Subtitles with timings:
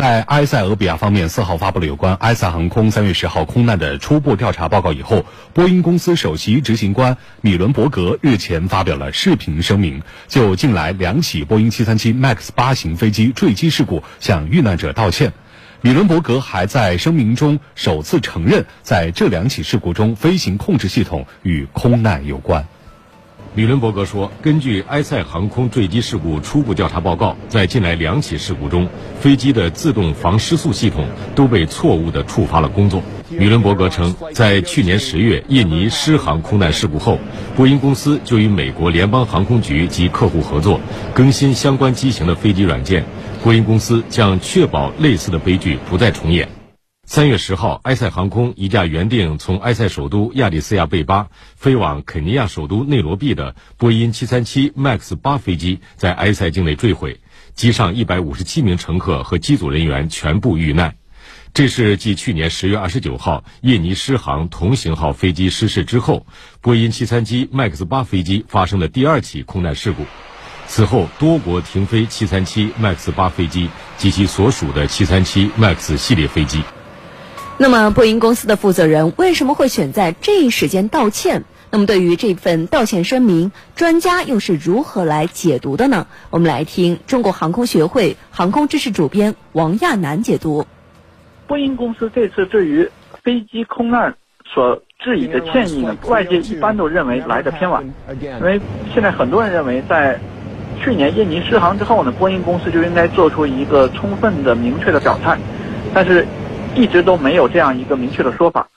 [0.00, 15.34] 在埃塞俄比亚方面，四号发布了有关埃塞航空三月十号空难的初步调查报告以后，波音公司首席执行官米伦伯格日前发表了视频声明，就近来两起波音737 MAX 八型飞机坠机事故向遇难者道歉。
[15.82, 22.66] 米伦伯格还在声明中首次承认，在这两起事故中，飞行控制系统与空难有关。
[23.52, 28.88] 米伦伯格说：“根据埃塞航空坠机事故初步调查报告，在近来两起事故中，
[29.18, 37.18] 飞机的自动防失速系统都被错误地触发了工作。”米伦伯格称，在去年十月印尼失航空难事故后，
[37.56, 40.78] 波音公司就与美国联邦航空局及客户合作，
[41.12, 43.04] 更新相关机型的飞机软件。
[43.42, 46.59] 波音公司将确保类似的悲剧不再重演。
[47.12, 57.18] 三月十号，埃塞航空一架原定从埃塞首都亚的斯亚贝巴飞往肯尼亚首都内罗毕的波音737 MAX 八飞机在埃塞境内坠毁，
[57.52, 60.94] 机上一百五十七名乘客和机组人员全部遇难。
[61.52, 66.24] 这是继去年十月二十九号印尼失航同型号飞机失事之后，
[66.60, 70.06] 波音737 MAX 八飞机发生的第二起空难事故。
[70.68, 76.62] 此后，多国停飞737 MAX 八飞机及其所属的737 MAX 系列飞机。
[77.62, 81.44] 那么，波音公司的负责人为什么会选在这一时间道歉？
[81.70, 86.06] 那么，对于这份道歉声明，专家又是如何来解读的呢？
[86.30, 90.66] 我们来听中国航空学会航空知识主编王亚楠解读。
[91.46, 92.88] 波音公司这次对于
[93.22, 94.14] 飞机空难
[94.54, 97.84] 所致以的歉意呢，外界一般都认为来的偏晚，
[98.18, 98.58] 因为
[98.94, 100.18] 现在很多人认为，在
[100.82, 105.38] 去年印尼失航之后呢，波音公司就应该做出一个充分的、明确的表态，
[105.92, 106.26] 但是。
[106.74, 108.68] 一直都没有这样一个明确的说法，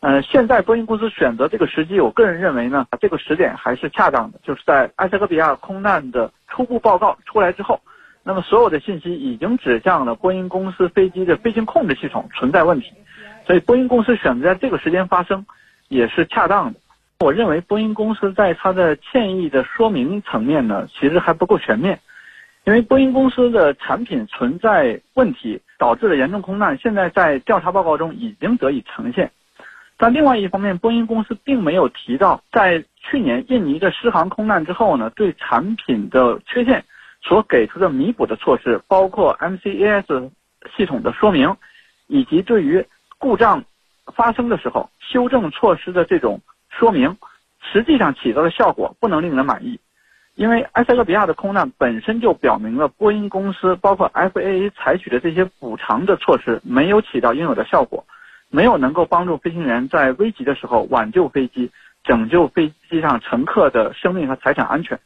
[0.00, 7.80] 嗯，现在波音公司选择这个时机，我个人认为呢，这个时点还是恰当的，就是在埃塞俄比亚空难的初步报告出来之后，
[8.22, 12.92] 那么所有的信息已经指向了波音公司飞机的飞行控制系统存在问题，
[13.46, 15.44] 所以波音公司选择在这个时间发生，
[15.88, 16.78] 也是恰当的。
[17.18, 21.98] 我认为波音公司在它的歉意的说明层面呢，其实还不够全面。
[22.64, 29.32] 因为波音公司的产品存在问题，导致了严重空难，现在在调查报告中已经得以呈现。
[29.96, 36.84] 但另外一方面，波音公司并没有提到，在去年印尼的失航空难之后呢，对产品的缺陷
[37.22, 40.30] 所给出的弥补的措施，包括 MCAS
[40.76, 41.56] 系统的说明，
[42.08, 42.84] 以及对于
[43.16, 43.64] 故障
[44.14, 47.16] 发生的时候修正措施的这种说明，
[47.72, 49.80] 实际上起到的效果不能令人满意。
[50.36, 58.06] 因为埃塞俄比亚的空难本身就表明了波音公司包括 FAA 采取的这些补偿的措施没有起到应有的效果，
[58.48, 61.70] 没有能够帮助飞行员在危急的时候挽救飞机，
[62.04, 64.98] 拯救飞机上乘客的生命和财产安全。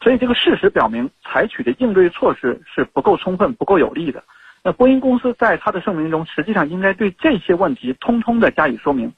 [0.00, 4.24] 所以这个事实表明，采取的应对措施是不够充分、不够有力的。
[4.64, 9.12] 那波音公司在他的声明中，实际上应该对这些问题通通的加以说明，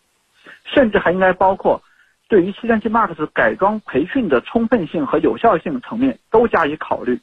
[0.66, 1.80] 甚至还应该包括。
[2.28, 7.20] 对于七三七 MAX 改装培训的充分性和有效性层面都加以考虑，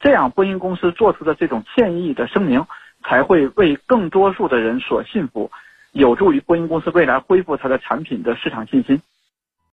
[0.00, 2.64] 这样波音公司做出的这种歉意的声明
[3.02, 5.50] 才会为更多数的人所信服，
[5.92, 9.02] 有助于波音公司未来恢复它的产品的市场信心。